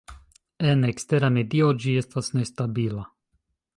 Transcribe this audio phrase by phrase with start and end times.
[0.69, 3.05] En ekstera medio ĝi estas nestabila.